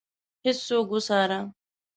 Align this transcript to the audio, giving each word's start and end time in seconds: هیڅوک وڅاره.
هیڅوک 0.45 0.85
وڅاره. 0.93 1.39